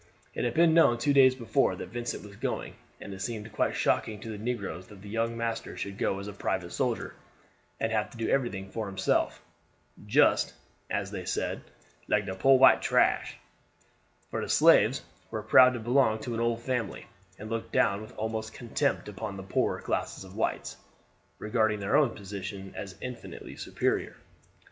It 0.33 0.45
had 0.45 0.55
been 0.55 0.73
known 0.73 0.97
two 0.97 1.13
days 1.13 1.35
before 1.35 1.75
that 1.75 1.89
Vincent 1.89 2.25
was 2.25 2.35
going, 2.35 2.73
and 2.99 3.13
it 3.13 3.21
seemed 3.21 3.53
quite 3.53 3.75
shocking 3.75 4.19
to 4.21 4.31
the 4.31 4.43
negroes 4.43 4.87
that 4.87 5.03
the 5.03 5.09
young 5.09 5.37
master 5.37 5.77
should 5.77 5.99
go 5.99 6.17
as 6.17 6.27
a 6.27 6.33
private 6.33 6.71
soldier, 6.71 7.13
and 7.79 7.91
have 7.91 8.09
to 8.09 8.17
do 8.17 8.27
everything 8.27 8.71
for 8.71 8.87
himself 8.87 9.39
"just," 10.07 10.55
as 10.89 11.11
they 11.11 11.23
said, 11.25 11.61
"like 12.07 12.25
de 12.25 12.33
poor 12.33 12.57
white 12.57 12.81
trash;" 12.81 13.37
for 14.31 14.41
the 14.41 14.49
slaves 14.49 15.03
were 15.29 15.43
proud 15.43 15.75
to 15.75 15.79
belong 15.79 16.17
to 16.21 16.33
an 16.33 16.39
old 16.39 16.63
family, 16.63 17.05
and 17.37 17.51
looked 17.51 17.71
down 17.71 18.01
with 18.01 18.17
almost 18.17 18.53
contempt 18.55 19.07
upon 19.07 19.37
the 19.37 19.43
poorer 19.43 19.81
class 19.83 20.23
of 20.23 20.35
whites, 20.35 20.77
regarding 21.37 21.79
their 21.79 21.95
own 21.95 22.09
position 22.15 22.73
as 22.75 22.95
infinitely 23.01 23.55
superior. 23.55 24.15